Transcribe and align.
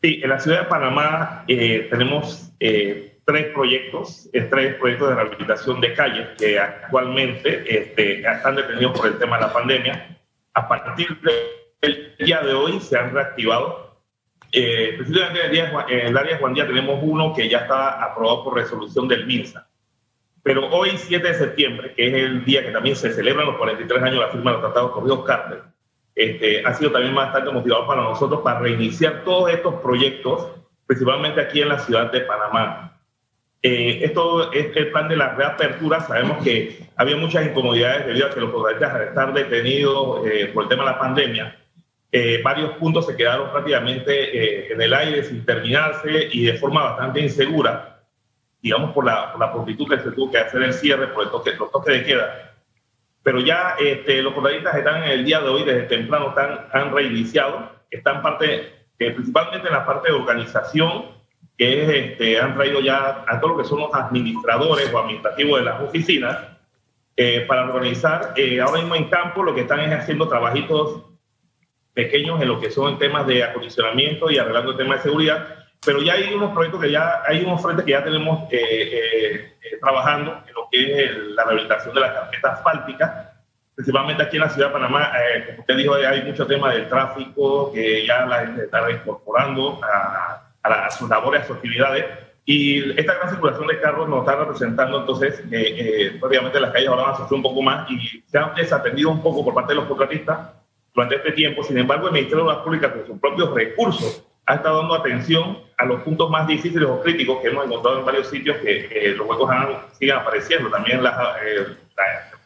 Sí, 0.00 0.20
en 0.22 0.30
la 0.30 0.38
ciudad 0.38 0.60
de 0.60 0.66
Panamá 0.66 1.44
eh, 1.48 1.88
tenemos 1.90 2.52
eh, 2.60 3.18
tres 3.28 3.52
proyectos, 3.52 4.30
eh, 4.32 4.40
tres 4.48 4.76
proyectos 4.76 5.10
de 5.10 5.14
rehabilitación 5.16 5.80
de 5.82 5.92
calles 5.92 6.28
que 6.38 6.58
actualmente 6.58 7.62
este, 7.66 8.20
están 8.20 8.56
detenidos 8.56 8.98
por 8.98 9.06
el 9.06 9.18
tema 9.18 9.36
de 9.36 9.42
la 9.42 9.52
pandemia. 9.52 10.18
A 10.54 10.66
partir 10.66 11.18
del 11.20 12.16
día 12.18 12.40
de 12.40 12.54
hoy 12.54 12.80
se 12.80 12.96
han 12.96 13.12
reactivado. 13.12 13.98
Eh, 14.50 14.94
precisamente 14.96 15.40
en 15.44 16.06
el, 16.06 16.16
área 16.16 16.32
de 16.32 16.38
Juan 16.38 16.54
Díaz 16.54 16.68
tenemos 16.68 17.00
uno 17.02 17.34
que 17.34 17.50
ya 17.50 17.58
está 17.58 18.02
aprobado 18.02 18.44
por 18.44 18.54
resolución 18.54 19.06
del 19.08 19.26
MINSA. 19.26 19.68
Pero 20.42 20.66
hoy, 20.70 20.92
7 20.96 21.28
de 21.28 21.34
septiembre, 21.34 21.92
que 21.94 22.06
es 22.06 22.14
el 22.14 22.46
día 22.46 22.64
que 22.64 22.70
también 22.70 22.96
se 22.96 23.12
celebran 23.12 23.46
los 23.46 23.58
43 23.58 24.02
años 24.04 24.14
de 24.14 24.20
la 24.20 24.28
firma 24.28 24.52
de 24.52 24.56
los 24.56 24.64
tratados 24.64 24.92
corridos 24.92 25.24
Carter, 25.26 25.64
este, 26.18 26.66
ha 26.66 26.74
sido 26.74 26.90
también 26.90 27.14
bastante 27.14 27.52
motivado 27.52 27.86
para 27.86 28.02
nosotros 28.02 28.40
para 28.42 28.58
reiniciar 28.58 29.22
todos 29.22 29.52
estos 29.52 29.76
proyectos, 29.76 30.48
principalmente 30.84 31.40
aquí 31.40 31.62
en 31.62 31.68
la 31.68 31.78
ciudad 31.78 32.10
de 32.10 32.22
Panamá. 32.22 32.98
Eh, 33.62 34.00
esto 34.02 34.52
es 34.52 34.76
el 34.76 34.90
plan 34.90 35.08
de 35.08 35.16
la 35.16 35.36
reapertura. 35.36 36.00
Sabemos 36.00 36.42
que 36.42 36.88
había 36.96 37.16
muchas 37.16 37.46
incomodidades 37.46 38.06
debido 38.06 38.26
a 38.26 38.30
que 38.30 38.40
los 38.40 38.50
protagonistas 38.50 38.94
al 38.94 39.02
estar 39.02 39.32
detenidos 39.32 40.26
eh, 40.26 40.50
por 40.52 40.64
el 40.64 40.68
tema 40.68 40.82
de 40.86 40.90
la 40.90 40.98
pandemia, 40.98 41.56
eh, 42.10 42.40
varios 42.42 42.72
puntos 42.72 43.06
se 43.06 43.16
quedaron 43.16 43.52
prácticamente 43.52 44.72
en 44.72 44.82
el 44.82 44.92
aire 44.94 45.22
sin 45.22 45.44
terminarse 45.44 46.30
y 46.32 46.46
de 46.46 46.54
forma 46.54 46.82
bastante 46.82 47.20
insegura, 47.20 48.02
digamos 48.60 48.92
por 48.92 49.04
la, 49.04 49.30
por 49.30 49.40
la 49.40 49.52
prontitud 49.52 49.88
que 49.88 50.00
se 50.00 50.10
tuvo 50.10 50.32
que 50.32 50.38
hacer 50.38 50.64
el 50.64 50.72
cierre 50.72 51.06
por 51.08 51.24
el 51.24 51.30
toque, 51.30 51.54
los 51.54 51.70
toques 51.70 51.94
de 51.94 52.04
queda 52.04 52.47
pero 53.28 53.40
ya 53.40 53.76
este, 53.78 54.22
los 54.22 54.32
protagonistas 54.32 54.74
están 54.74 55.04
en 55.04 55.10
el 55.10 55.22
día 55.22 55.38
de 55.42 55.50
hoy, 55.50 55.62
desde 55.62 55.82
temprano 55.82 56.30
están, 56.30 56.60
han 56.72 56.90
reiniciado, 56.94 57.72
están 57.90 58.22
parte, 58.22 58.86
principalmente 58.96 59.68
en 59.68 59.74
la 59.74 59.84
parte 59.84 60.10
de 60.10 60.16
organización, 60.16 61.08
que 61.58 61.82
es, 61.82 61.90
este, 61.90 62.40
han 62.40 62.54
traído 62.54 62.80
ya 62.80 63.26
a 63.28 63.38
todos 63.38 63.54
lo 63.54 63.62
que 63.62 63.68
son 63.68 63.80
los 63.80 63.92
administradores 63.92 64.90
o 64.90 64.98
administrativos 64.98 65.58
de 65.58 65.64
las 65.66 65.82
oficinas, 65.82 66.38
eh, 67.18 67.44
para 67.46 67.66
organizar 67.66 68.32
eh, 68.34 68.62
ahora 68.62 68.80
mismo 68.80 68.94
en 68.94 69.10
campo 69.10 69.42
lo 69.42 69.54
que 69.54 69.60
están 69.60 69.80
es 69.80 69.92
haciendo 69.92 70.26
trabajitos 70.26 71.02
pequeños 71.92 72.40
en 72.40 72.48
lo 72.48 72.58
que 72.58 72.70
son 72.70 72.98
temas 72.98 73.26
de 73.26 73.44
acondicionamiento 73.44 74.30
y 74.30 74.38
arreglando 74.38 74.74
temas 74.74 75.04
de 75.04 75.10
seguridad, 75.10 75.66
pero 75.88 76.02
ya 76.02 76.12
hay 76.12 76.34
unos 76.34 76.52
proyectos 76.52 76.82
que 76.82 76.90
ya, 76.90 77.22
hay 77.26 77.42
unos 77.42 77.62
frentes 77.62 77.82
que 77.86 77.92
ya 77.92 78.04
tenemos 78.04 78.46
trabajando 79.80 80.42
en 80.46 80.54
lo 80.54 80.68
que 80.70 81.02
es 81.02 81.16
la 81.34 81.44
rehabilitación 81.44 81.94
de 81.94 82.00
las 82.02 82.12
carpetas 82.12 82.58
asfálticas, 82.58 83.28
principalmente 83.74 84.22
aquí 84.22 84.36
en 84.36 84.42
la 84.42 84.50
ciudad 84.50 84.66
de 84.66 84.72
Panamá, 84.74 85.12
eh, 85.16 85.46
como 85.46 85.60
usted 85.60 85.76
dijo, 85.78 85.94
hay 85.94 86.22
mucho 86.24 86.46
tema 86.46 86.74
del 86.74 86.90
tráfico 86.90 87.72
que 87.72 88.06
ya 88.06 88.26
la 88.26 88.40
gente 88.40 88.64
está 88.64 88.82
reincorporando 88.82 89.80
a, 89.82 90.50
a, 90.62 90.90
sus 90.90 91.08
labores, 91.08 91.40
a 91.40 91.46
sus 91.46 91.56
actividades. 91.56 92.04
Y 92.44 92.90
esta 93.00 93.14
gran 93.14 93.30
circulación 93.30 93.66
de 93.66 93.80
carros 93.80 94.10
nos 94.10 94.26
está 94.26 94.36
representando 94.36 95.00
entonces, 95.00 95.40
eh, 95.50 96.12
eh, 96.12 96.20
obviamente 96.20 96.60
las 96.60 96.70
calles 96.70 96.90
ahora 96.90 97.04
van 97.04 97.14
a 97.14 97.16
sufrir 97.16 97.36
un 97.36 97.42
poco 97.42 97.62
más 97.62 97.90
y 97.90 98.22
se 98.26 98.36
han 98.36 98.54
desatendido 98.54 99.08
un 99.08 99.22
poco 99.22 99.42
por 99.42 99.54
parte 99.54 99.72
de 99.72 99.76
los 99.76 99.86
contratistas 99.86 100.50
durante 100.92 101.16
este 101.16 101.32
tiempo. 101.32 101.62
Sin 101.62 101.78
embargo, 101.78 102.08
el 102.08 102.12
Ministerio 102.12 102.44
de 102.44 102.52
las 102.52 102.62
Públicas, 102.62 102.92
con 102.92 103.06
sus 103.06 103.18
propios 103.18 103.54
recursos, 103.54 104.27
ha 104.48 104.54
estado 104.54 104.78
dando 104.78 104.94
atención 104.94 105.58
a 105.76 105.84
los 105.84 106.00
puntos 106.02 106.30
más 106.30 106.46
difíciles 106.46 106.88
o 106.88 107.02
críticos 107.02 107.40
que 107.42 107.48
hemos 107.48 107.66
encontrado 107.66 108.00
en 108.00 108.06
varios 108.06 108.28
sitios 108.30 108.56
que, 108.56 109.14
los 109.14 109.28
huecos 109.28 109.50
siguen 109.98 110.16
apareciendo. 110.16 110.70
También 110.70 111.02
la, 111.02 111.36
eh, 111.44 111.66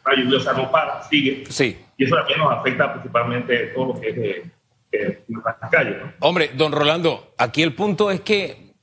la, 0.05 0.15
lluviosa 0.15 0.51
no 0.51 0.69
para, 0.69 1.01
sigue. 1.03 1.45
Sí. 1.49 1.79
Y 1.97 2.03
eso 2.03 2.17
también 2.17 2.39
nos 2.39 2.51
afecta 2.51 2.91
principalmente 2.91 3.67
todo 3.67 3.93
lo 3.93 4.01
que 4.01 4.09
es 4.09 4.15
de, 4.17 4.51
de 4.91 5.23
las 5.45 5.71
calles. 5.71 5.95
Hombre, 6.19 6.51
don 6.53 6.73
Rolando, 6.73 7.33
aquí 7.37 7.63
el 7.63 7.73
punto 7.73 8.11
es 8.11 8.19
que 8.19 8.73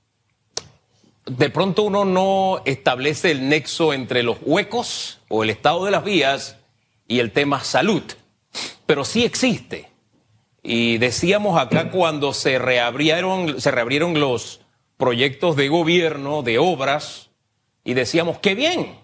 de 1.26 1.50
pronto 1.50 1.82
uno 1.82 2.06
no 2.06 2.62
establece 2.64 3.32
el 3.32 3.50
nexo 3.50 3.92
entre 3.92 4.22
los 4.22 4.38
huecos 4.40 5.20
o 5.28 5.44
el 5.44 5.50
estado 5.50 5.84
de 5.84 5.90
las 5.90 6.04
vías 6.04 6.58
y 7.06 7.18
el 7.18 7.32
tema 7.32 7.60
salud, 7.60 8.02
pero 8.86 9.04
sí 9.04 9.24
existe. 9.24 9.89
Y 10.62 10.98
decíamos 10.98 11.58
acá 11.60 11.90
cuando 11.90 12.34
se 12.34 12.58
reabrieron, 12.58 13.60
se 13.60 13.70
reabrieron 13.70 14.20
los 14.20 14.60
proyectos 14.96 15.56
de 15.56 15.68
gobierno, 15.68 16.42
de 16.42 16.58
obras, 16.58 17.30
y 17.84 17.94
decíamos, 17.94 18.38
qué 18.38 18.54
bien, 18.54 18.98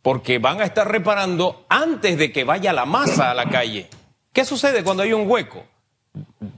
porque 0.00 0.38
van 0.38 0.60
a 0.60 0.64
estar 0.64 0.90
reparando 0.90 1.66
antes 1.68 2.16
de 2.16 2.32
que 2.32 2.44
vaya 2.44 2.72
la 2.72 2.86
masa 2.86 3.30
a 3.30 3.34
la 3.34 3.50
calle. 3.50 3.88
¿Qué 4.32 4.44
sucede 4.44 4.82
cuando 4.82 5.02
hay 5.02 5.12
un 5.12 5.30
hueco? 5.30 5.64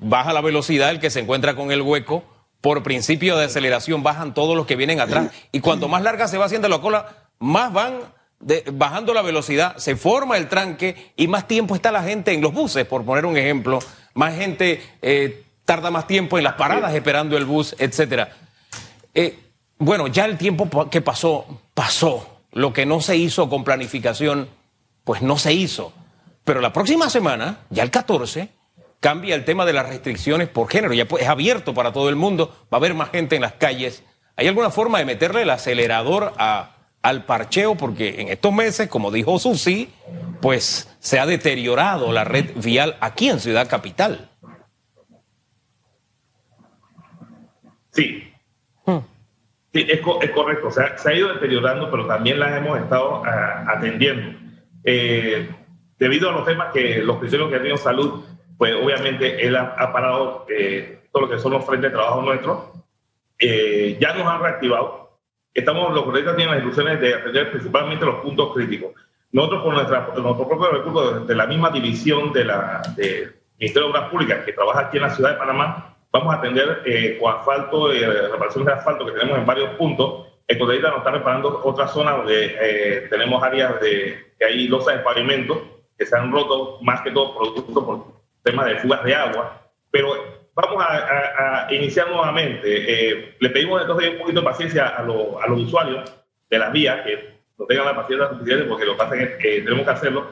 Baja 0.00 0.32
la 0.32 0.41
velocidad 0.41 0.91
el 0.91 1.00
que 1.00 1.10
se 1.10 1.20
encuentra 1.20 1.56
con 1.56 1.72
el 1.72 1.82
hueco, 1.82 2.22
por 2.60 2.82
principio 2.84 3.37
de 3.37 3.47
aceleración 3.47 4.03
bajan 4.03 4.34
todos 4.34 4.56
los 4.56 4.66
que 4.66 4.76
vienen 4.76 5.00
atrás, 5.00 5.32
y 5.50 5.60
cuanto 5.60 5.88
más 5.88 6.03
larga 6.03 6.28
se 6.28 6.38
va 6.38 6.44
haciendo 6.44 6.69
la 6.69 6.81
cola, 6.81 7.28
más 7.41 7.72
van 7.72 8.00
bajando 8.72 9.15
la 9.15 9.22
velocidad, 9.22 9.76
se 9.78 9.97
forma 9.97 10.37
el 10.37 10.49
tranque 10.49 11.12
y 11.16 11.26
más 11.26 11.49
tiempo 11.49 11.75
está 11.75 11.91
la 11.91 12.05
gente 12.05 12.32
en 12.32 12.41
los 12.41 12.53
buses, 12.53 12.87
por 12.87 13.05
poner 13.05 13.26
un 13.26 13.37
ejemplo, 13.37 13.81
más 14.19 14.34
gente 14.34 14.83
eh, 15.01 15.45
tarda 15.65 15.93
más 15.93 16.09
tiempo 16.09 16.39
en 16.39 16.45
las 16.45 16.55
paradas 16.55 16.93
esperando 16.93 17.37
el 17.37 17.45
bus, 17.45 17.77
etcétera. 17.79 18.37
Eh, 19.15 19.39
bueno, 19.79 20.09
ya 20.09 20.25
el 20.25 20.37
tiempo 20.37 20.91
que 20.91 21.01
pasó, 21.01 21.47
pasó. 21.73 22.41
Lo 22.51 22.73
que 22.73 22.84
no 22.84 23.01
se 23.01 23.17
hizo 23.17 23.49
con 23.49 23.62
planificación, 23.62 24.49
pues 25.05 25.23
no 25.23 25.39
se 25.39 25.53
hizo. 25.53 25.93
Pero 26.43 26.61
la 26.61 26.73
próxima 26.73 27.09
semana, 27.09 27.61
ya 27.71 27.84
el 27.84 27.93
14, 27.93 28.49
cambia 28.99 29.37
el 29.37 29.45
tema 29.45 29.65
de 29.65 29.75
las 29.75 29.89
restricciones 29.89 30.49
por 30.49 30.69
género. 30.69 30.95
Ya 30.95 31.06
es 31.21 31.29
abierto 31.29 31.73
para 31.73 31.93
todo 31.93 32.09
el 32.09 32.17
mundo, 32.17 32.49
va 32.73 32.77
a 32.77 32.81
haber 32.81 32.95
más 32.95 33.11
gente 33.11 33.37
en 33.37 33.43
las 33.43 33.53
calles. 33.53 34.03
¿Hay 34.35 34.49
alguna 34.49 34.71
forma 34.71 34.99
de 34.99 35.05
meterle 35.05 35.43
el 35.43 35.50
acelerador 35.50 36.35
a, 36.39 36.78
al 37.08 37.24
parcheo? 37.24 37.74
Porque 37.74 38.20
en 38.20 38.28
estos 38.28 38.52
meses, 38.52 38.88
como 38.88 39.10
dijo 39.10 39.38
Susi, 39.38 39.91
pues 40.41 40.96
se 41.00 41.19
ha 41.19 41.26
deteriorado 41.26 42.12
la 42.12 42.24
red 42.24 42.50
vial 42.56 42.96
aquí 43.00 43.28
en 43.28 43.41
Ciudad 43.41 43.69
Capital. 43.69 44.30
Sí. 47.91 48.32
Hmm. 48.84 48.98
Sí, 49.72 49.86
es, 49.88 50.00
correcto. 50.00 50.70
se 50.70 51.08
ha 51.08 51.14
ido 51.14 51.34
deteriorando, 51.34 51.91
pero 51.91 52.06
también 52.06 52.38
las 52.38 52.56
hemos 52.56 52.78
estado 52.78 53.22
ah, 53.25 53.64
atendiendo. 53.69 54.38
Eh, 54.84 55.48
debido 55.98 56.30
a 56.30 56.32
los 56.32 56.46
temas 56.46 56.72
que 56.72 56.98
los 56.98 57.19
criterios 57.19 57.50
que 57.50 57.56
ha 57.56 57.58
tenido 57.58 57.76
salud, 57.76 58.25
pues 58.56 58.75
obviamente 58.75 59.46
él 59.46 59.56
ha, 59.56 59.92
parado 59.92 60.46
eh, 60.48 61.02
todo 61.12 61.25
lo 61.25 61.30
que 61.30 61.38
son 61.38 61.52
los 61.52 61.64
frentes 61.64 61.90
de 61.90 61.96
trabajo 61.96 62.22
nuestros. 62.22 62.58
Eh, 63.38 63.98
ya 64.00 64.14
nos 64.14 64.26
han 64.26 64.40
reactivado. 64.40 65.07
Estamos, 65.54 65.92
los 65.92 66.04
colegas 66.04 66.36
tienen 66.36 66.54
las 66.54 66.64
instrucciones 66.64 67.00
de 67.00 67.14
atender 67.14 67.50
principalmente 67.50 68.04
los 68.04 68.16
puntos 68.16 68.54
críticos. 68.54 68.92
Nosotros 69.32 69.62
con 69.62 69.75
nuestra, 69.75 70.09
nuestro 70.16 70.48
propio 70.48 70.70
recurso 70.70 71.20
de 71.20 71.34
la 71.34 71.47
misma 71.47 71.70
división 71.70 72.32
de 72.32 72.44
la 72.44 72.82
de 72.97 73.31
Ministerio 73.58 73.88
de 73.88 73.94
Obras 73.94 74.10
Públicas 74.10 74.44
que 74.44 74.53
trabaja 74.53 74.81
aquí 74.81 74.97
en 74.98 75.03
la 75.03 75.10
ciudad 75.10 75.32
de 75.32 75.38
Panamá, 75.38 75.97
vamos 76.12 76.32
a 76.32 76.38
atender 76.38 76.82
eh, 76.87 77.19
con 77.20 77.92
eh, 77.92 78.28
reparaciones 78.31 78.66
de 78.66 78.72
asfalto 78.72 79.04
que 79.04 79.12
tenemos 79.12 79.38
en 79.38 79.47
varios 79.47 79.70
puntos. 79.70 80.28
El 80.47 80.58
nos 80.58 80.72
está 80.72 81.10
reparando 81.10 81.60
otras 81.62 81.92
zonas 81.92 82.16
donde 82.19 82.56
eh, 82.58 83.06
tenemos 83.10 83.42
áreas 83.42 83.78
de 83.81 84.32
que 84.38 84.44
hay 84.44 84.69
losas 84.69 84.97
de 84.97 85.03
pavimento 85.03 85.82
que 85.98 86.06
se 86.06 86.16
han 86.16 86.32
roto 86.32 86.78
más 86.81 87.03
que 87.03 87.10
todo 87.10 87.37
producto 87.37 87.84
por 87.84 88.06
temas 88.42 88.66
de 88.66 88.76
fugas 88.76 89.04
de 89.04 89.14
agua. 89.14 89.60
Pero 89.91 90.38
vamos 90.60 90.84
a, 90.86 91.69
iniciar 91.70 92.08
nuevamente. 92.08 92.62
Eh, 92.64 93.36
le 93.38 93.50
pedimos 93.50 93.80
entonces 93.80 94.10
un 94.10 94.19
poquito 94.19 94.41
de 94.41 94.44
paciencia 94.44 94.88
a, 94.88 94.98
a 94.98 95.02
los 95.48 95.60
usuarios 95.60 96.12
de 96.50 96.58
las 96.58 96.72
vías 96.72 97.04
que 97.04 97.38
no 97.58 97.66
tengan 97.66 97.86
la 97.86 97.96
paciencia 97.96 98.28
suficiente 98.30 98.64
porque 98.64 98.84
lo 98.84 98.92
que 98.92 98.98
pasa 98.98 99.16
es 99.16 99.36
que 99.36 99.60
tenemos 99.62 99.84
que 99.84 99.91
hacerlo. 99.91 100.30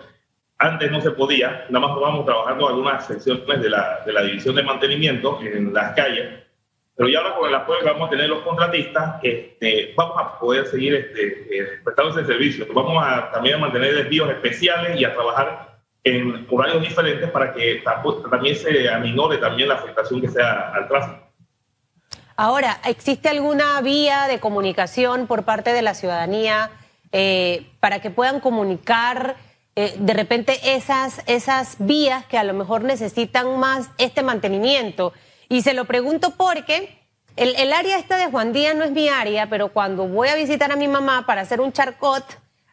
Antes 0.58 0.90
no 0.90 1.00
se 1.00 1.10
podía, 1.10 1.66
nada 1.68 1.86
más 1.86 2.00
vamos 2.00 2.24
trabajando 2.24 2.68
algunas 2.68 3.06
secciones 3.06 3.60
de 3.60 3.68
la, 3.68 4.02
de 4.06 4.12
la 4.12 4.22
división 4.22 4.54
de 4.54 4.62
mantenimiento 4.62 5.38
en 5.42 5.72
las 5.72 5.94
calles, 5.94 6.28
pero 6.96 7.10
ya 7.10 7.18
ahora 7.18 7.34
con 7.34 7.48
el 7.48 7.54
apoyo 7.54 7.80
que 7.80 7.90
vamos 7.90 8.08
a 8.08 8.10
tener 8.10 8.28
los 8.30 8.40
contratistas, 8.40 9.20
este, 9.22 9.92
vamos 9.94 10.16
a 10.18 10.38
poder 10.38 10.66
seguir 10.66 10.94
este, 10.94 11.58
eh, 11.58 11.80
prestando 11.84 12.18
ese 12.18 12.26
servicio. 12.26 12.66
Vamos 12.72 13.04
a 13.06 13.30
también 13.32 13.56
a 13.56 13.58
mantener 13.58 13.94
desvíos 13.94 14.30
especiales 14.30 14.98
y 14.98 15.04
a 15.04 15.12
trabajar 15.12 15.75
en 16.06 16.46
horarios 16.48 16.82
diferentes 16.82 17.28
para 17.30 17.52
que 17.52 17.82
también 18.30 18.54
se 18.54 18.88
aminore 18.88 19.38
también 19.38 19.68
la 19.68 19.74
afectación 19.74 20.20
que 20.20 20.28
sea 20.28 20.70
al 20.72 20.86
tráfico. 20.86 21.18
Ahora, 22.36 22.78
¿existe 22.84 23.28
alguna 23.28 23.80
vía 23.80 24.28
de 24.28 24.38
comunicación 24.38 25.26
por 25.26 25.42
parte 25.42 25.72
de 25.72 25.82
la 25.82 25.94
ciudadanía? 25.94 26.70
Eh, 27.10 27.66
para 27.80 28.00
que 28.00 28.10
puedan 28.10 28.38
comunicar 28.38 29.36
eh, 29.74 29.96
de 29.98 30.12
repente 30.12 30.58
esas, 30.76 31.22
esas 31.26 31.76
vías 31.80 32.24
que 32.26 32.38
a 32.38 32.44
lo 32.44 32.54
mejor 32.54 32.84
necesitan 32.84 33.58
más 33.58 33.90
este 33.98 34.22
mantenimiento. 34.22 35.12
Y 35.48 35.62
se 35.62 35.74
lo 35.74 35.86
pregunto 35.86 36.34
porque 36.36 37.00
el, 37.34 37.56
el, 37.56 37.72
área 37.72 37.98
esta 37.98 38.16
de 38.16 38.30
Juan 38.30 38.52
Díaz 38.52 38.76
no 38.76 38.84
es 38.84 38.92
mi 38.92 39.08
área, 39.08 39.48
pero 39.48 39.72
cuando 39.72 40.06
voy 40.06 40.28
a 40.28 40.36
visitar 40.36 40.70
a 40.70 40.76
mi 40.76 40.86
mamá 40.86 41.26
para 41.26 41.40
hacer 41.40 41.60
un 41.60 41.72
charcot, 41.72 42.24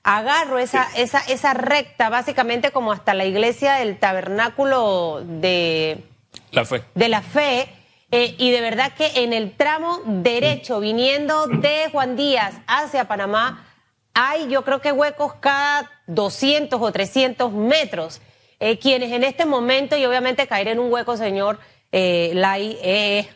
agarro 0.04 0.60
esa, 0.60 0.88
esa, 0.96 1.20
esa 1.20 1.54
recta 1.54 2.10
básicamente 2.10 2.72
como 2.72 2.92
hasta 2.92 3.14
la 3.14 3.26
iglesia 3.26 3.76
del 3.76 3.98
tabernáculo 3.98 5.22
de 5.24 6.04
la 6.52 6.66
fe. 6.66 6.84
De 6.96 7.10
la 7.10 7.22
fe 7.22 7.70
Eh, 8.16 8.36
y 8.38 8.52
de 8.52 8.62
verdad 8.62 8.94
que 8.94 9.24
en 9.24 9.34
el 9.34 9.54
tramo 9.54 10.00
derecho, 10.06 10.80
viniendo 10.80 11.48
de 11.48 11.90
Juan 11.92 12.16
Díaz 12.16 12.54
hacia 12.68 13.08
Panamá, 13.08 13.66
hay 14.14 14.48
yo 14.50 14.64
creo 14.64 14.82
que 14.82 14.92
huecos 14.92 15.34
cada 15.40 15.90
200 16.06 16.80
o 16.80 16.92
300 16.92 17.52
metros. 17.52 18.22
Eh, 18.60 18.78
quienes 18.78 19.12
en 19.12 19.24
este 19.24 19.46
momento, 19.46 19.98
y 19.98 20.06
obviamente 20.06 20.46
caer 20.46 20.68
en 20.68 20.78
un 20.78 20.94
hueco, 20.94 21.18
señor 21.18 21.60
eh, 21.92 22.32
Lai, 22.36 22.78
eh, 22.84 23.28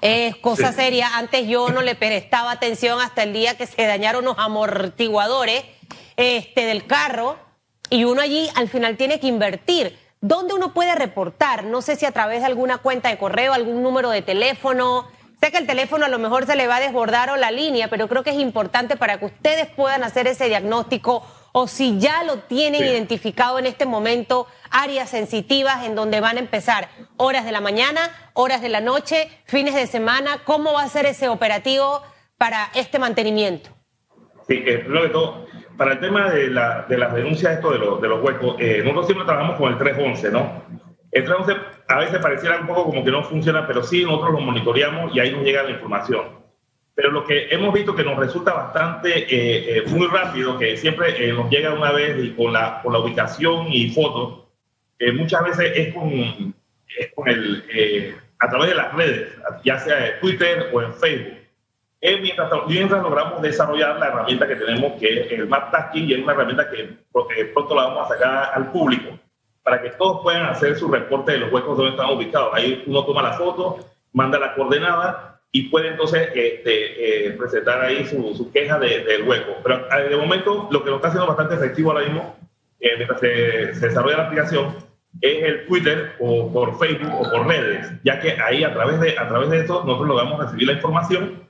es 0.00 0.36
cosa 0.42 0.72
seria. 0.72 1.16
Antes 1.16 1.48
yo 1.48 1.68
no 1.70 1.82
le 1.82 1.96
prestaba 1.96 2.52
atención 2.52 3.00
hasta 3.00 3.24
el 3.24 3.32
día 3.32 3.56
que 3.56 3.66
se 3.66 3.84
dañaron 3.84 4.24
los 4.24 4.38
amortiguadores 4.38 5.64
este, 6.18 6.66
del 6.66 6.84
carro 6.84 7.38
y 7.88 8.04
uno 8.04 8.20
allí 8.20 8.50
al 8.56 8.68
final 8.68 8.96
tiene 8.96 9.20
que 9.20 9.28
invertir. 9.28 9.96
¿Dónde 10.20 10.52
uno 10.52 10.74
puede 10.74 10.94
reportar? 10.96 11.64
No 11.64 11.80
sé 11.80 11.94
si 11.94 12.04
a 12.04 12.12
través 12.12 12.40
de 12.40 12.46
alguna 12.46 12.78
cuenta 12.78 13.08
de 13.08 13.18
correo, 13.18 13.54
algún 13.54 13.82
número 13.84 14.10
de 14.10 14.20
teléfono. 14.20 15.06
Sé 15.40 15.52
que 15.52 15.58
el 15.58 15.66
teléfono 15.68 16.04
a 16.04 16.08
lo 16.08 16.18
mejor 16.18 16.44
se 16.44 16.56
le 16.56 16.66
va 16.66 16.76
a 16.76 16.80
desbordar 16.80 17.30
o 17.30 17.36
la 17.36 17.52
línea, 17.52 17.88
pero 17.88 18.08
creo 18.08 18.24
que 18.24 18.30
es 18.30 18.40
importante 18.40 18.96
para 18.96 19.18
que 19.18 19.26
ustedes 19.26 19.68
puedan 19.68 20.02
hacer 20.02 20.26
ese 20.26 20.48
diagnóstico 20.48 21.24
o 21.52 21.68
si 21.68 22.00
ya 22.00 22.24
lo 22.24 22.40
tienen 22.40 22.84
identificado 22.84 23.60
en 23.60 23.66
este 23.66 23.86
momento, 23.86 24.48
áreas 24.70 25.10
sensitivas 25.10 25.86
en 25.86 25.94
donde 25.94 26.20
van 26.20 26.36
a 26.36 26.40
empezar 26.40 26.88
horas 27.16 27.44
de 27.44 27.52
la 27.52 27.60
mañana, 27.60 28.10
horas 28.34 28.60
de 28.60 28.68
la 28.68 28.80
noche, 28.80 29.30
fines 29.44 29.74
de 29.74 29.86
semana. 29.86 30.42
¿Cómo 30.44 30.72
va 30.72 30.82
a 30.82 30.88
ser 30.88 31.06
ese 31.06 31.28
operativo 31.28 32.02
para 32.36 32.70
este 32.74 32.98
mantenimiento? 32.98 33.70
Sí, 34.48 34.62
eh, 34.66 34.78
primero 34.78 35.04
de 35.04 35.10
todo, 35.10 35.46
para 35.78 35.92
el 35.92 36.00
tema 36.00 36.30
de, 36.30 36.50
la, 36.50 36.84
de 36.88 36.98
las 36.98 37.14
denuncias 37.14 37.54
esto 37.54 37.70
de, 37.70 37.78
de 37.78 38.08
los 38.08 38.22
huecos, 38.22 38.56
eh, 38.58 38.80
nosotros 38.82 39.06
siempre 39.06 39.24
trabajamos 39.24 39.56
con 39.56 39.72
el 39.72 39.78
311, 39.78 40.30
¿no? 40.32 40.64
El 41.12 41.24
311 41.24 41.66
a 41.86 41.98
veces 42.00 42.18
pareciera 42.18 42.60
un 42.60 42.66
poco 42.66 42.86
como 42.86 43.04
que 43.04 43.12
no 43.12 43.22
funciona, 43.22 43.66
pero 43.66 43.82
sí 43.84 44.04
nosotros 44.04 44.32
lo 44.32 44.40
monitoreamos 44.40 45.14
y 45.14 45.20
ahí 45.20 45.30
nos 45.30 45.44
llega 45.44 45.62
la 45.62 45.70
información. 45.70 46.24
Pero 46.94 47.12
lo 47.12 47.24
que 47.24 47.46
hemos 47.50 47.72
visto 47.72 47.94
que 47.94 48.02
nos 48.02 48.18
resulta 48.18 48.52
bastante, 48.52 49.20
eh, 49.20 49.78
eh, 49.78 49.84
muy 49.86 50.08
rápido, 50.08 50.58
que 50.58 50.76
siempre 50.76 51.32
nos 51.32 51.48
llega 51.48 51.72
una 51.72 51.92
vez 51.92 52.22
y 52.22 52.32
con 52.32 52.52
la, 52.52 52.82
con 52.82 52.92
la 52.92 52.98
ubicación 52.98 53.68
y 53.70 53.90
fotos, 53.90 54.48
muchas 55.14 55.44
veces 55.44 55.72
es 55.76 55.94
con, 55.94 56.54
es 56.98 57.12
con 57.14 57.28
el, 57.28 58.16
a 58.40 58.50
través 58.50 58.70
de 58.70 58.74
las 58.74 58.92
redes, 58.94 59.28
ya 59.64 59.78
sea 59.78 59.94
de 59.94 60.10
Twitter 60.20 60.70
o 60.72 60.82
en 60.82 60.92
Facebook 60.92 61.47
mientras, 62.00 62.50
mientras, 62.66 63.02
logramos 63.02 63.42
desarrollar 63.42 63.98
la 63.98 64.06
herramienta 64.06 64.46
que 64.46 64.56
tenemos, 64.56 64.92
que 65.00 65.20
es 65.20 65.32
el 65.32 65.48
Map 65.48 65.70
Tasking, 65.70 66.08
y 66.08 66.14
es 66.14 66.22
una 66.22 66.32
herramienta 66.32 66.70
que 66.70 66.98
pronto 67.52 67.74
la 67.74 67.84
vamos 67.84 68.06
a 68.06 68.14
sacar 68.14 68.50
al 68.54 68.70
público, 68.70 69.18
para 69.62 69.82
que 69.82 69.90
todos 69.90 70.22
puedan 70.22 70.46
hacer 70.46 70.76
su 70.76 70.88
reporte 70.88 71.32
de 71.32 71.38
los 71.38 71.52
huecos 71.52 71.76
donde 71.76 71.90
están 71.92 72.10
ubicados. 72.10 72.50
Ahí 72.54 72.84
uno 72.86 73.04
toma 73.04 73.22
la 73.22 73.32
foto, 73.32 73.78
manda 74.12 74.38
la 74.38 74.54
coordenada 74.54 75.40
y 75.52 75.68
puede 75.68 75.88
entonces 75.88 76.28
este, 76.34 77.26
eh, 77.26 77.32
presentar 77.32 77.80
ahí 77.82 78.06
su, 78.06 78.34
su 78.34 78.50
queja 78.50 78.78
del 78.78 79.28
hueco. 79.28 79.56
Pero 79.62 79.86
eh, 79.90 80.08
de 80.08 80.16
momento 80.16 80.68
lo 80.70 80.82
que 80.82 80.90
nos 80.90 80.96
está 80.96 81.08
haciendo 81.08 81.26
bastante 81.26 81.56
efectivo 81.56 81.90
ahora 81.90 82.04
mismo, 82.04 82.36
eh, 82.80 82.90
mientras 82.96 83.20
se, 83.20 83.74
se 83.74 83.88
desarrolla 83.88 84.18
la 84.18 84.24
aplicación, 84.24 84.76
es 85.20 85.42
el 85.42 85.66
Twitter 85.66 86.12
o 86.20 86.52
por 86.52 86.78
Facebook 86.78 87.12
o 87.12 87.30
por 87.30 87.46
redes, 87.46 87.90
ya 88.04 88.20
que 88.20 88.32
ahí 88.40 88.62
a 88.62 88.72
través 88.72 89.00
de, 89.00 89.18
a 89.18 89.26
través 89.26 89.50
de 89.50 89.60
eso 89.60 89.82
nosotros 89.84 90.08
logramos 90.08 90.38
recibir 90.44 90.66
la 90.68 90.74
información 90.74 91.47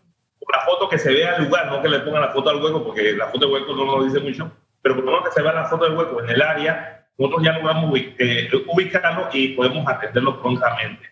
la 0.52 0.60
foto 0.60 0.88
que 0.88 0.98
se 0.98 1.12
vea 1.12 1.36
al 1.36 1.44
lugar, 1.44 1.66
no 1.66 1.82
que 1.82 1.88
le 1.88 2.00
pongan 2.00 2.22
la 2.22 2.28
foto 2.28 2.50
al 2.50 2.62
hueco, 2.62 2.84
porque 2.84 3.12
la 3.12 3.26
foto 3.26 3.46
del 3.46 3.54
hueco 3.54 3.74
no 3.74 3.84
nos 3.84 4.04
dice 4.06 4.20
mucho, 4.20 4.50
pero 4.82 4.94
por 4.94 5.04
lo 5.04 5.10
menos 5.12 5.28
que 5.28 5.34
se 5.34 5.42
vea 5.42 5.52
la 5.52 5.66
foto 5.66 5.84
del 5.84 5.96
hueco 5.96 6.22
en 6.22 6.30
el 6.30 6.42
área, 6.42 7.06
nosotros 7.18 7.44
ya 7.44 7.52
logramos 7.52 7.98
eh, 8.18 8.50
ubicarlo 8.66 9.28
y 9.32 9.48
podemos 9.48 9.86
atenderlo 9.88 10.40
prontamente. 10.40 11.10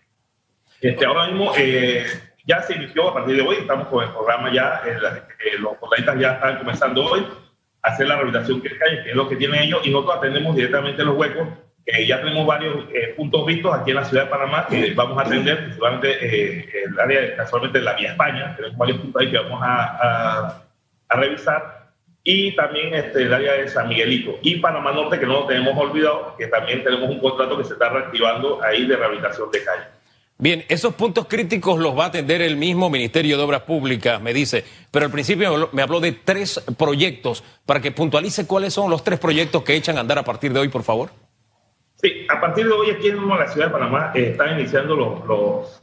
Este, 0.81 1.05
ahora 1.05 1.27
mismo 1.27 1.51
eh, 1.57 2.05
ya 2.45 2.61
se 2.61 2.75
inició 2.75 3.09
a 3.09 3.13
partir 3.13 3.35
de 3.35 3.41
hoy, 3.41 3.57
estamos 3.57 3.87
con 3.87 4.03
el 4.03 4.11
programa 4.11 4.51
ya, 4.51 4.81
eh, 4.85 5.57
los 5.59 5.75
contadistas 5.77 6.19
ya 6.19 6.33
están 6.33 6.59
comenzando 6.59 7.05
hoy 7.05 7.27
a 7.81 7.89
hacer 7.89 8.07
la 8.07 8.15
rehabilitación 8.15 8.61
que 8.61 8.69
es 8.69 9.15
lo 9.15 9.27
que 9.27 9.35
tienen 9.35 9.63
ellos, 9.63 9.81
y 9.83 9.91
nosotros 9.91 10.17
atendemos 10.17 10.55
directamente 10.55 11.03
los 11.03 11.15
huecos 11.15 11.47
ya 12.05 12.19
tenemos 12.19 12.45
varios 12.45 12.85
eh, 12.93 13.13
puntos 13.15 13.45
vistos 13.45 13.73
aquí 13.73 13.91
en 13.91 13.97
la 13.97 14.03
ciudad 14.03 14.25
de 14.25 14.29
Panamá 14.29 14.67
que 14.69 14.93
vamos 14.93 15.17
a 15.17 15.21
atender, 15.21 15.63
principalmente 15.63 16.09
eh, 16.21 16.69
el 16.85 16.99
área, 16.99 17.21
de, 17.21 17.35
casualmente 17.35 17.79
la 17.79 17.93
Vía 17.93 18.11
España, 18.11 18.53
tenemos 18.55 18.77
varios 18.77 18.99
puntos 18.99 19.21
ahí 19.21 19.31
que 19.31 19.37
vamos 19.37 19.61
a, 19.63 20.63
a, 21.07 21.15
revisar, 21.15 21.87
y 22.23 22.53
también 22.57 22.93
este, 22.93 23.23
el 23.23 23.33
área 23.33 23.53
de 23.53 23.69
San 23.69 23.87
Miguelito, 23.87 24.37
y 24.41 24.57
Panamá 24.57 24.91
Norte, 24.91 25.17
que 25.17 25.25
no 25.25 25.33
lo 25.33 25.47
tenemos 25.47 25.77
olvidado, 25.77 26.35
que 26.37 26.47
también 26.47 26.83
tenemos 26.83 27.09
un 27.09 27.19
contrato 27.19 27.57
que 27.57 27.63
se 27.63 27.73
está 27.73 27.87
reactivando 27.87 28.61
ahí 28.61 28.85
de 28.85 28.97
rehabilitación 28.97 29.49
de 29.49 29.63
calle. 29.63 29.83
Bien, 30.39 30.65
esos 30.67 30.93
puntos 30.93 31.25
críticos 31.27 31.79
los 31.79 31.97
va 31.97 32.03
a 32.03 32.07
atender 32.07 32.41
el 32.41 32.57
mismo 32.57 32.89
Ministerio 32.89 33.37
de 33.37 33.43
Obras 33.43 33.61
Públicas, 33.61 34.21
me 34.21 34.33
dice, 34.33 34.65
pero 34.91 35.05
al 35.05 35.11
principio 35.11 35.69
me 35.71 35.81
habló 35.81 36.01
de 36.01 36.11
tres 36.11 36.61
proyectos, 36.77 37.45
para 37.65 37.79
que 37.79 37.93
puntualice 37.93 38.45
cuáles 38.45 38.73
son 38.73 38.89
los 38.89 39.05
tres 39.05 39.19
proyectos 39.19 39.63
que 39.63 39.75
echan 39.75 39.97
a 39.97 40.01
andar 40.01 40.19
a 40.19 40.23
partir 40.23 40.51
de 40.51 40.59
hoy, 40.59 40.67
por 40.67 40.83
favor. 40.83 41.26
Sí, 41.99 42.27
a 42.29 42.39
partir 42.39 42.67
de 42.67 42.73
hoy 42.73 42.91
aquí 42.91 43.07
en 43.07 43.27
la 43.27 43.47
ciudad 43.47 43.67
de 43.67 43.73
Panamá 43.73 44.11
eh, 44.13 44.29
están 44.29 44.59
iniciando 44.59 44.95
los, 44.95 45.81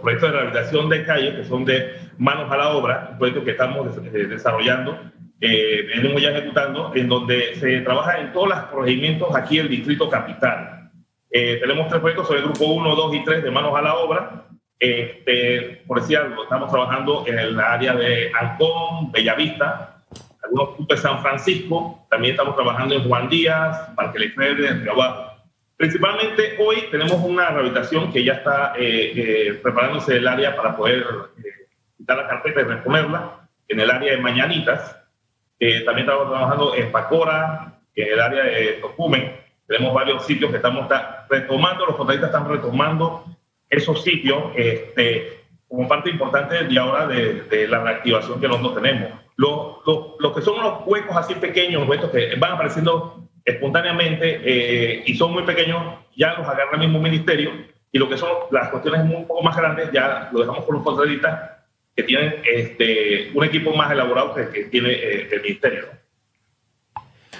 proyectos 0.00 0.30
de 0.30 0.36
rehabilitación 0.36 0.88
de 0.88 1.04
calles 1.04 1.34
que 1.34 1.44
son 1.44 1.66
de 1.66 1.96
manos 2.16 2.50
a 2.50 2.56
la 2.56 2.70
obra, 2.70 3.10
un 3.12 3.18
proyecto 3.18 3.44
que 3.44 3.50
estamos 3.50 3.94
eh, 3.98 4.10
desarrollando, 4.26 4.98
eh, 5.42 5.86
venimos 5.94 6.20
ya 6.20 6.30
ejecutando, 6.30 6.92
en 6.94 7.08
donde 7.08 7.54
se 7.56 7.80
trabaja 7.80 8.20
en 8.20 8.32
todos 8.32 8.48
los 8.48 8.58
procedimientos 8.64 9.34
aquí 9.34 9.58
en 9.58 9.66
el 9.66 9.70
Distrito 9.70 10.08
Capital. 10.08 10.90
Eh, 11.30 11.58
tenemos 11.60 11.88
tres 11.88 12.00
proyectos 12.00 12.26
sobre 12.26 12.40
el 12.40 12.46
grupo 12.46 12.64
1, 12.66 12.94
2 12.94 13.14
y 13.14 13.24
3 13.24 13.44
de 13.44 13.50
manos 13.50 13.76
a 13.76 13.82
la 13.82 13.94
obra. 13.96 14.46
Este, 14.78 15.82
por 15.86 16.00
decir 16.00 16.18
algo, 16.18 16.42
estamos 16.42 16.70
trabajando 16.70 17.24
en 17.26 17.38
el 17.38 17.60
área 17.60 17.94
de 17.94 18.30
Ancón, 18.38 19.12
Bellavista, 19.12 20.02
algunos 20.42 20.76
puntos 20.76 20.96
de 20.96 21.08
San 21.08 21.20
Francisco, 21.20 22.06
también 22.10 22.32
estamos 22.32 22.56
trabajando 22.56 22.94
en 22.94 23.04
Juan 23.04 23.28
Díaz, 23.28 23.90
Parque 23.94 24.18
Lefebvre, 24.18 24.72
Río 24.72 24.92
Abajo. 24.92 25.29
Principalmente 25.80 26.58
hoy 26.58 26.88
tenemos 26.90 27.14
una 27.14 27.48
rehabilitación 27.48 28.12
que 28.12 28.22
ya 28.22 28.34
está 28.34 28.74
eh, 28.76 29.12
eh, 29.16 29.54
preparándose 29.62 30.18
el 30.18 30.28
área 30.28 30.54
para 30.54 30.76
poder 30.76 31.06
eh, 31.38 31.68
quitar 31.96 32.18
la 32.18 32.28
carpeta 32.28 32.60
y 32.60 32.64
reponerla 32.64 33.48
en 33.66 33.80
el 33.80 33.90
área 33.90 34.12
de 34.12 34.18
Mañanitas. 34.18 34.94
también 35.58 36.00
estamos 36.00 36.28
trabajando 36.28 36.74
en 36.74 36.92
Pacora, 36.92 37.80
en 37.94 38.12
el 38.12 38.20
área 38.20 38.44
de 38.44 38.72
Tocumen. 38.82 39.34
Tenemos 39.66 39.94
varios 39.94 40.26
sitios 40.26 40.50
que 40.50 40.58
estamos 40.58 40.86
retomando, 41.30 41.86
los 41.86 41.96
contratistas 41.96 42.28
están 42.28 42.50
retomando 42.50 43.24
esos 43.70 44.04
sitios 44.04 44.52
este, 44.56 45.46
como 45.66 45.88
parte 45.88 46.10
importante 46.10 46.62
de 46.62 46.78
ahora 46.78 47.06
de, 47.06 47.66
la 47.68 47.82
reactivación 47.82 48.38
que 48.38 48.48
nosotros 48.48 48.74
tenemos. 48.82 49.12
Los, 49.36 49.78
los, 50.18 50.34
que 50.34 50.42
son 50.42 50.62
los 50.62 50.86
huecos 50.86 51.16
así 51.16 51.36
pequeños, 51.36 51.88
huecos 51.88 52.10
que 52.10 52.34
van 52.36 52.52
apareciendo 52.52 53.29
espontáneamente 53.50 54.40
eh, 54.44 55.02
y 55.06 55.14
son 55.16 55.32
muy 55.32 55.42
pequeños, 55.44 55.98
ya 56.16 56.34
los 56.34 56.46
agarra 56.46 56.74
el 56.74 56.80
mismo 56.80 57.00
ministerio 57.00 57.52
y 57.92 57.98
lo 57.98 58.08
que 58.08 58.16
son 58.16 58.30
las 58.50 58.68
cuestiones 58.68 59.02
un 59.02 59.26
poco 59.26 59.42
más 59.42 59.56
grandes 59.56 59.90
ya 59.92 60.28
lo 60.32 60.40
dejamos 60.40 60.64
con 60.64 60.76
los 60.76 60.84
contratistas 60.84 61.50
que 61.96 62.02
tienen 62.04 62.36
este, 62.44 63.30
un 63.34 63.44
equipo 63.44 63.74
más 63.74 63.90
elaborado 63.90 64.34
que, 64.34 64.48
que 64.50 64.64
tiene 64.64 64.90
eh, 64.90 65.28
el 65.32 65.42
ministerio. 65.42 65.86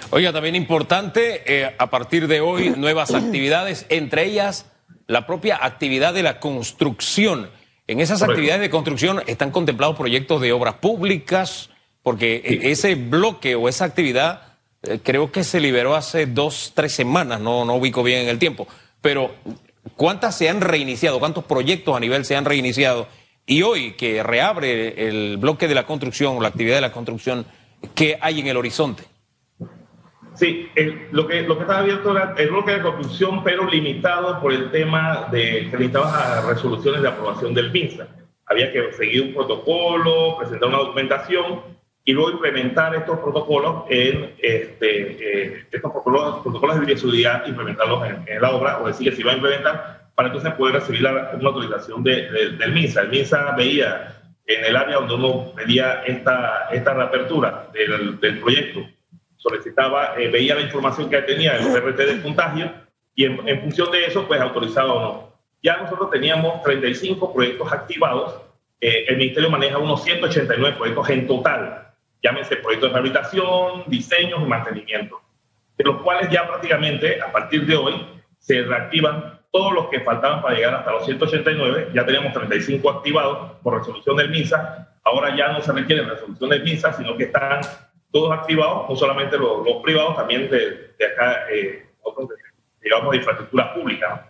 Oiga, 0.09 0.33
también 0.33 0.55
importante, 0.55 1.41
eh, 1.45 1.73
a 1.77 1.89
partir 1.89 2.27
de 2.27 2.41
hoy, 2.41 2.69
nuevas 2.77 3.13
actividades, 3.13 3.85
entre 3.89 4.25
ellas 4.25 4.69
la 5.07 5.25
propia 5.25 5.59
actividad 5.61 6.13
de 6.13 6.23
la 6.23 6.39
construcción. 6.39 7.49
En 7.87 7.99
esas 7.99 8.21
actividades 8.21 8.61
de 8.61 8.69
construcción 8.69 9.21
están 9.27 9.51
contemplados 9.51 9.97
proyectos 9.97 10.41
de 10.41 10.53
obras 10.53 10.75
públicas, 10.75 11.69
porque 12.03 12.59
ese 12.63 12.95
bloque 12.95 13.55
o 13.55 13.67
esa 13.67 13.85
actividad 13.85 14.50
eh, 14.83 14.99
creo 15.03 15.31
que 15.31 15.43
se 15.43 15.59
liberó 15.59 15.95
hace 15.95 16.25
dos, 16.25 16.71
tres 16.75 16.93
semanas, 16.93 17.39
no, 17.39 17.65
no 17.65 17.75
ubico 17.75 18.03
bien 18.03 18.21
en 18.21 18.29
el 18.29 18.39
tiempo, 18.39 18.67
pero 19.01 19.31
¿cuántas 19.95 20.37
se 20.37 20.49
han 20.49 20.61
reiniciado? 20.61 21.19
¿Cuántos 21.19 21.43
proyectos 21.45 21.95
a 21.95 21.99
nivel 21.99 22.25
se 22.25 22.35
han 22.35 22.45
reiniciado? 22.45 23.07
Y 23.45 23.63
hoy 23.63 23.93
que 23.93 24.23
reabre 24.23 25.07
el 25.07 25.37
bloque 25.37 25.67
de 25.67 25.75
la 25.75 25.85
construcción 25.85 26.37
o 26.37 26.41
la 26.41 26.47
actividad 26.47 26.75
de 26.75 26.81
la 26.81 26.91
construcción, 26.91 27.45
¿qué 27.95 28.17
hay 28.21 28.39
en 28.39 28.47
el 28.47 28.57
horizonte? 28.57 29.03
Sí, 30.33 30.69
lo, 31.11 31.27
que, 31.27 31.41
lo 31.41 31.55
que 31.57 31.61
estaba 31.63 31.79
abierto 31.79 32.15
era 32.15 32.33
el 32.37 32.49
bloque 32.49 32.71
de 32.71 32.81
construcción, 32.81 33.43
pero 33.43 33.69
limitado 33.69 34.39
por 34.39 34.53
el 34.53 34.71
tema 34.71 35.27
de 35.31 35.67
que 35.69 35.77
necesitaba 35.77 36.41
resoluciones 36.47 37.01
de 37.01 37.09
aprobación 37.09 37.53
del 37.53 37.71
MINSA. 37.71 38.07
Había 38.45 38.71
que 38.71 38.93
seguir 38.93 39.21
un 39.23 39.33
protocolo, 39.33 40.37
presentar 40.39 40.69
una 40.69 40.79
documentación 40.79 41.61
y 42.03 42.13
luego 42.13 42.31
implementar 42.31 42.95
estos 42.95 43.19
protocolos 43.19 43.83
en 43.89 44.33
este, 44.39 45.47
eh, 45.51 45.65
estos 45.71 45.91
protocolos, 45.91 46.41
protocolos 46.41 46.79
de 46.79 46.85
bioseguridad, 46.85 47.45
implementarlos 47.45 48.03
en, 48.25 48.41
la 48.41 48.51
obra, 48.51 48.79
o 48.79 48.87
decir 48.87 49.09
que 49.09 49.15
se 49.15 49.21
iba 49.21 49.31
a 49.31 49.35
implementar 49.35 50.09
para 50.15 50.29
entonces 50.29 50.53
poder 50.53 50.75
recibir 50.75 51.01
la, 51.01 51.31
una 51.33 51.49
autorización 51.49 52.03
de, 52.03 52.51
del 52.57 52.71
MINSA. 52.73 53.01
El 53.01 53.09
MINSA 53.09 53.55
veía 53.55 54.21
en 54.47 54.65
el 54.65 54.75
área 54.75 54.97
donde 54.97 55.13
uno 55.13 55.53
pedía 55.55 56.03
esta, 56.05 56.69
esta 56.71 56.93
reapertura 56.93 57.69
del, 57.73 58.19
del 58.19 58.39
proyecto, 58.39 58.81
solicitaba, 59.37 60.15
eh, 60.17 60.29
veía 60.29 60.55
la 60.55 60.61
información 60.61 61.09
que 61.09 61.21
tenía 61.21 61.57
el 61.57 61.65
RT 61.65 61.97
del 61.97 62.21
contagio 62.21 62.71
y 63.15 63.25
en, 63.25 63.47
en, 63.47 63.61
función 63.61 63.91
de 63.91 64.05
eso, 64.05 64.27
pues 64.27 64.41
autorizaba 64.41 64.93
o 64.93 65.01
no. 65.01 65.33
ya 65.63 65.77
nosotros 65.77 66.09
teníamos 66.09 66.61
35 66.63 67.33
proyectos 67.33 67.71
activados. 67.71 68.41
Eh, 68.79 69.05
el 69.07 69.17
Ministerio 69.17 69.49
maneja 69.49 69.77
unos 69.77 70.03
189 70.03 70.75
proyectos 70.77 71.09
en 71.09 71.27
total, 71.27 71.90
llámese 72.23 72.57
proyectos 72.57 72.89
de 72.89 72.93
rehabilitación, 72.93 73.83
diseños 73.87 74.41
y 74.41 74.45
mantenimiento, 74.45 75.21
de 75.77 75.83
los 75.83 76.01
cuales 76.01 76.29
ya 76.29 76.47
prácticamente 76.47 77.21
a 77.21 77.31
partir 77.31 77.65
de 77.65 77.75
hoy 77.75 78.05
se 78.39 78.61
reactivan 78.63 79.39
todos 79.51 79.73
los 79.73 79.87
que 79.87 79.99
faltaban 79.99 80.41
para 80.41 80.55
llegar 80.55 80.73
hasta 80.75 80.91
los 80.91 81.05
189. 81.05 81.89
Ya 81.93 82.05
teníamos 82.05 82.33
35 82.33 82.89
activados 82.89 83.51
por 83.61 83.77
resolución 83.77 84.15
del 84.15 84.29
MISA. 84.29 84.95
Ahora 85.03 85.35
ya 85.35 85.49
no 85.49 85.61
se 85.61 85.71
requiere 85.73 86.03
resolución 86.03 86.49
del 86.49 86.63
MISA, 86.63 86.93
sino 86.93 87.17
que 87.17 87.25
están 87.25 87.61
todos 88.11 88.31
activados, 88.31 88.89
no 88.89 88.95
solamente 88.95 89.37
los, 89.37 89.65
privados, 89.83 90.15
también 90.15 90.49
de, 90.49 90.93
acá, 91.13 91.47
eh, 91.49 91.85
digamos, 92.81 93.11
de 93.11 93.17
infraestructura 93.17 93.73
pública. 93.73 94.27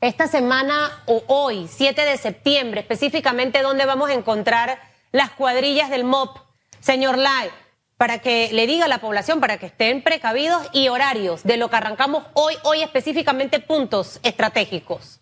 Esta 0.00 0.26
semana 0.26 1.02
o 1.06 1.24
hoy, 1.26 1.66
7 1.66 2.02
de 2.02 2.16
septiembre, 2.16 2.80
específicamente, 2.80 3.62
¿dónde 3.62 3.84
vamos 3.84 4.10
a 4.10 4.14
encontrar 4.14 4.78
las 5.12 5.30
cuadrillas 5.30 5.90
del 5.90 6.04
MOP? 6.04 6.47
Señor 6.80 7.18
Lai, 7.18 7.48
para 7.96 8.18
que 8.18 8.50
le 8.52 8.66
diga 8.66 8.84
a 8.84 8.88
la 8.88 8.98
población, 8.98 9.40
para 9.40 9.58
que 9.58 9.66
estén 9.66 10.02
precavidos 10.02 10.68
y 10.72 10.88
horarios 10.88 11.42
de 11.42 11.56
lo 11.56 11.68
que 11.68 11.76
arrancamos 11.76 12.24
hoy, 12.34 12.54
hoy 12.64 12.82
específicamente 12.82 13.60
puntos 13.60 14.20
estratégicos. 14.22 15.20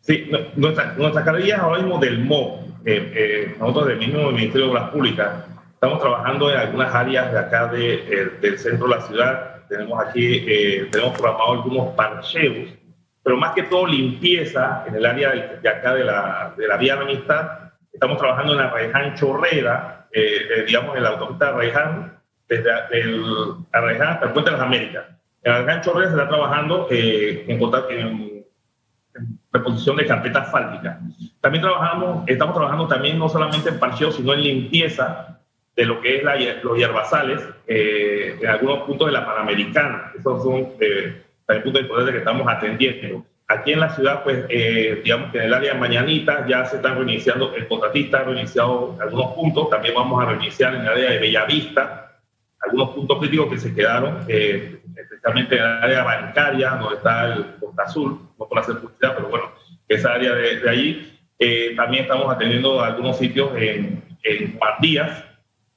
Sí, 0.00 0.30
nuestras 0.56 0.96
nuestra 0.96 1.22
cuadrillas 1.22 1.60
ahora 1.60 1.82
mismo 1.82 1.98
del 1.98 2.20
MOP, 2.20 2.62
eh, 2.86 3.12
eh, 3.14 3.56
nosotros 3.58 3.88
del 3.88 3.98
mismo 3.98 4.30
Ministerio 4.30 4.66
de 4.66 4.72
Obras 4.72 4.90
Públicas, 4.90 5.44
estamos 5.74 6.00
trabajando 6.00 6.50
en 6.50 6.56
algunas 6.56 6.94
áreas 6.94 7.30
de 7.30 7.38
acá 7.38 7.66
de, 7.66 7.94
eh, 7.94 8.30
del 8.40 8.58
centro 8.58 8.88
de 8.88 8.96
la 8.96 9.02
ciudad. 9.02 9.54
Tenemos 9.68 10.02
aquí, 10.02 10.40
tenemos 10.90 11.12
programado 11.12 11.52
algunos 11.52 11.88
parcheos 11.94 12.78
pero 13.28 13.36
más 13.36 13.52
que 13.54 13.64
todo 13.64 13.86
limpieza 13.86 14.84
en 14.86 14.94
el 14.94 15.04
área 15.04 15.30
de, 15.62 15.68
acá 15.68 15.92
de 15.92 16.02
la, 16.02 16.54
de 16.56 16.66
la 16.66 16.78
vía 16.78 16.96
de 16.96 17.02
amistad. 17.02 17.72
Estamos 17.92 18.16
trabajando 18.16 18.52
en 18.52 18.58
la 18.58 18.70
Reján 18.70 19.16
Chorrera, 19.16 19.97
eh, 20.12 20.48
eh, 20.50 20.64
digamos 20.66 20.96
en 20.96 21.02
la 21.02 21.10
autopista 21.10 21.52
Reján, 21.52 22.18
desde 22.48 22.70
el 22.92 23.24
Reján 23.72 24.08
hasta 24.08 24.26
el 24.26 24.32
Puente 24.32 24.50
de 24.50 24.56
las 24.56 24.66
Américas. 24.66 25.04
En 25.42 25.52
la 25.52 25.58
Reján 25.62 25.82
Chorrera 25.82 26.10
se 26.10 26.16
está 26.16 26.28
trabajando 26.28 26.88
eh, 26.90 27.44
en, 27.46 27.60
en, 27.60 28.44
en, 29.14 29.38
reposición 29.52 29.96
de 29.96 30.06
carpeta 30.06 30.40
asfáltica. 30.40 31.00
También 31.40 31.62
trabajamos, 31.62 32.24
estamos 32.26 32.54
trabajando 32.54 32.88
también 32.88 33.18
no 33.18 33.28
solamente 33.28 33.68
en 33.68 33.78
parcheo, 33.78 34.12
sino 34.12 34.32
en 34.32 34.42
limpieza 34.42 35.40
de 35.74 35.84
lo 35.84 36.00
que 36.00 36.16
es 36.16 36.24
la, 36.24 36.36
los 36.62 36.76
hierbazales 36.76 37.42
en 37.66 38.46
algunos 38.46 38.80
puntos 38.80 39.06
de 39.08 39.12
la 39.12 39.24
Panamericana. 39.24 40.12
Esos 40.18 40.42
son 40.42 40.68
el 40.80 41.62
punto 41.62 41.78
de 41.78 41.84
poder 41.84 42.12
que 42.12 42.18
estamos 42.18 42.46
atendiendo. 42.48 43.24
Aquí 43.50 43.72
en 43.72 43.80
la 43.80 43.88
ciudad, 43.94 44.22
pues, 44.22 44.44
eh, 44.50 45.00
digamos 45.02 45.32
que 45.32 45.38
en 45.38 45.44
el 45.44 45.54
área 45.54 45.72
de 45.72 45.80
Mañanitas 45.80 46.46
ya 46.46 46.66
se 46.66 46.76
están 46.76 46.96
reiniciando, 46.96 47.54
el 47.54 47.66
contratista 47.66 48.18
ha 48.18 48.24
reiniciado 48.24 48.98
algunos 49.00 49.32
puntos, 49.32 49.70
también 49.70 49.94
vamos 49.94 50.22
a 50.22 50.26
reiniciar 50.26 50.74
en 50.74 50.82
el 50.82 50.88
área 50.88 51.10
de 51.12 51.18
Bellavista, 51.18 52.20
algunos 52.60 52.90
puntos 52.90 53.18
críticos 53.18 53.48
que 53.48 53.58
se 53.58 53.74
quedaron, 53.74 54.18
eh, 54.28 54.82
especialmente 54.94 55.56
en 55.56 55.62
el 55.62 55.66
área 55.66 56.04
bancaria, 56.04 56.70
donde 56.72 56.96
está 56.96 57.32
el 57.32 57.54
Costa 57.58 57.84
Azul, 57.84 58.20
no 58.38 58.46
por 58.46 58.58
hacer 58.58 58.80
publicidad, 58.80 59.14
pero 59.16 59.28
bueno, 59.28 59.46
esa 59.88 60.12
área 60.12 60.34
de, 60.34 60.68
allí. 60.68 61.18
Eh, 61.38 61.72
también 61.74 62.02
estamos 62.02 62.30
atendiendo 62.30 62.82
algunos 62.82 63.16
sitios 63.16 63.50
en, 63.56 64.04
en 64.24 64.58
Díaz, 64.80 65.24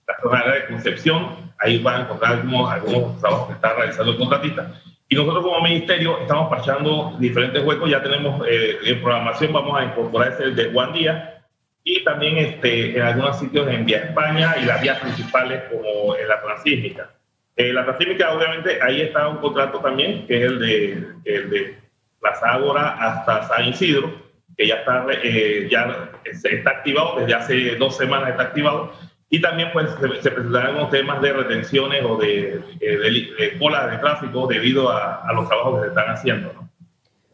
la 0.07 0.19
zona 0.21 0.43
de 0.55 0.65
Concepción, 0.65 1.53
ahí 1.57 1.81
van 1.81 2.01
a 2.01 2.03
encontrar 2.03 2.33
algunos, 2.33 2.69
algunos 2.69 3.19
trabajos 3.21 3.47
que 3.47 3.53
está 3.53 3.73
realizando 3.75 4.11
el 4.11 4.17
contratista 4.17 4.73
y 5.11 5.15
nosotros 5.15 5.43
como 5.43 5.59
ministerio 5.59 6.19
estamos 6.21 6.47
parchando 6.49 7.17
diferentes 7.19 7.61
huecos, 7.65 7.89
ya 7.89 8.01
tenemos 8.01 8.47
eh, 8.47 8.77
en 8.85 9.01
programación, 9.01 9.51
vamos 9.51 9.77
a 9.77 9.83
incorporar 9.83 10.31
ese 10.31 10.51
de 10.51 10.71
Juan 10.71 10.93
Díaz 10.93 11.31
y 11.83 12.01
también 12.05 12.37
este, 12.37 12.95
en 12.95 13.01
algunos 13.01 13.37
sitios 13.37 13.67
en 13.67 13.85
Vía 13.85 14.05
España 14.05 14.55
y 14.61 14.65
las 14.65 14.81
vías 14.81 14.99
principales 14.99 15.63
como 15.69 16.15
en 16.15 16.29
la 16.29 16.41
Transísmica. 16.41 17.09
Eh, 17.57 17.73
la 17.73 17.83
Transísmica, 17.83 18.31
obviamente, 18.31 18.79
ahí 18.81 19.01
está 19.01 19.27
un 19.27 19.39
contrato 19.39 19.79
también, 19.79 20.25
que 20.27 20.37
es 20.37 20.43
el 20.49 20.59
de, 20.59 20.91
el 21.25 21.49
de 21.49 21.77
Plaza 22.21 22.49
Ágora 22.49 22.91
hasta 22.91 23.49
San 23.49 23.67
Isidro, 23.67 24.13
que 24.57 24.65
ya 24.65 24.75
está, 24.75 25.05
eh, 25.11 25.67
ya 25.69 26.09
está 26.23 26.69
activado, 26.69 27.19
desde 27.19 27.33
hace 27.33 27.75
dos 27.75 27.97
semanas 27.97 28.29
está 28.29 28.43
activado 28.43 28.93
y 29.33 29.41
también 29.41 29.69
pues, 29.71 29.89
se, 30.21 30.29
presentarán 30.29 30.75
unos 30.75 30.91
temas 30.91 31.21
de 31.21 31.31
retenciones 31.31 32.03
o 32.03 32.17
de, 32.17 32.61
de, 32.79 33.57
colas 33.57 33.89
de 33.89 33.97
tráfico 33.97 34.45
debido 34.45 34.91
a, 34.91 35.25
los 35.33 35.47
trabajos 35.47 35.75
que 35.75 35.81
se 35.83 35.87
están 35.87 36.13
haciendo. 36.13 36.53
¿no? 36.53 36.69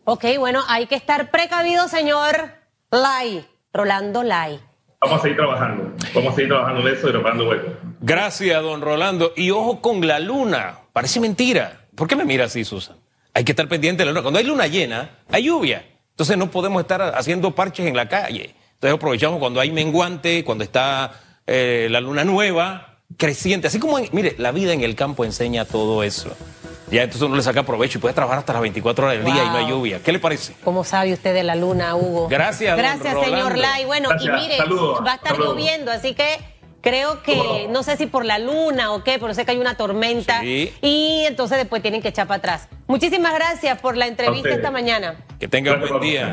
Ok, 0.06 0.25
bueno, 0.38 0.62
hay 0.70 0.86
que 0.86 0.94
estar 0.94 1.32
precavido, 1.32 1.88
señor 1.88 2.51
Lai, 2.92 3.46
Rolando 3.74 4.22
Lai. 4.22 4.60
Vamos 5.01 5.20
a 5.20 5.22
seguir 5.24 5.38
trabajando, 5.38 5.92
vamos 6.13 6.34
a 6.34 6.36
seguir 6.36 6.50
trabajando 6.50 6.88
en 6.88 6.96
eso 6.96 7.10
y 7.10 7.12
robando 7.12 7.50
huecos. 7.50 7.72
Gracias, 8.00 8.62
don 8.62 8.82
Rolando. 8.82 9.34
Y 9.36 9.50
ojo 9.50 9.82
con 9.82 10.06
la 10.06 10.20
luna, 10.20 10.80
parece 10.94 11.20
mentira. 11.20 11.88
¿Por 11.96 12.08
qué 12.08 12.16
me 12.16 12.25
mira 12.25 12.46
así, 12.46 12.63
Susan? 12.63 12.98
Hay 13.34 13.44
que 13.44 13.54
estar 13.54 13.68
pendiente 13.68 14.01
de 14.01 14.06
la 14.06 14.12
luna. 14.12 14.22
Cuando 14.22 14.39
hay 14.39 14.46
luna 14.46 14.68
llena, 14.68 15.10
hay 15.32 15.46
lluvia. 15.46 15.84
Entonces 16.12 16.38
no 16.38 16.51
podemos 16.51 16.80
estar 16.80 17.01
haciendo 17.01 17.56
parches 17.56 17.88
en 17.88 17.96
la 17.96 18.08
calle. 18.08 18.54
Entonces 18.74 18.96
aprovechamos 18.96 19.39
cuando 19.39 19.60
hay 19.60 19.72
menguante, 19.72 20.44
cuando 20.44 20.63
está 20.63 21.12
eh, 21.48 21.88
la 21.89 22.01
luna 22.01 22.24
nueva, 22.24 23.00
creciente. 23.18 23.68
Así 23.68 23.80
como, 23.80 23.98
mire, 24.12 24.36
la 24.38 24.51
vida 24.51 24.74
en 24.74 24.82
el 24.82 24.96
campo 24.96 25.25
enseña 25.25 25.66
todo 25.66 26.04
eso. 26.04 26.36
Ya 26.92 27.04
entonces 27.04 27.24
uno 27.24 27.36
le 27.36 27.42
saca 27.42 27.63
provecho 27.63 27.98
y 27.98 28.01
puede 28.01 28.13
trabajar 28.13 28.39
hasta 28.39 28.54
las 28.54 28.62
24 28.62 29.08
horas 29.08 29.18
del 29.18 29.25
día 29.25 29.44
y 29.44 29.50
no 29.50 29.58
hay 29.58 29.68
lluvia. 29.68 30.00
¿Qué 30.04 30.13
le 30.13 30.20
parece? 30.20 30.54
¿Cómo 30.63 30.84
sabe 30.84 31.13
usted 31.13 31.34
de 31.34 31.44
la 31.44 31.56
luna, 31.56 31.96
Hugo? 31.96 32.30
Gracias, 32.30 32.77
Gracias, 32.77 33.13
señor 33.25 33.58
Lai. 33.58 33.86
Bueno, 33.86 34.10
y 34.20 34.30
mire, 34.30 34.58
va 34.60 35.12
a 35.12 35.16
estar 35.16 35.38
lloviendo, 35.38 35.92
así 35.92 36.13
que 36.13 36.38
creo 36.82 37.22
que, 37.24 37.68
no 37.70 37.84
sé 37.84 37.98
si 37.98 38.06
por 38.06 38.24
la 38.24 38.39
luna 38.39 38.94
o 38.94 39.04
qué, 39.04 39.20
pero 39.20 39.34
sé 39.34 39.44
que 39.44 39.51
hay 39.51 39.58
una 39.58 39.75
tormenta. 39.75 40.44
Y 40.44 41.24
entonces 41.25 41.58
después 41.58 41.82
tienen 41.82 42.01
que 42.01 42.10
echar 42.10 42.27
para 42.27 42.38
atrás. 42.38 42.70
Muchísimas 42.88 43.34
gracias 43.34 43.82
por 43.82 43.98
la 43.98 44.08
entrevista 44.08 44.50
esta 44.50 44.72
mañana. 44.72 45.16
Que 45.39 45.50
tenga 45.50 45.74
un 45.74 45.82
buen 45.82 46.00
día. 46.00 46.32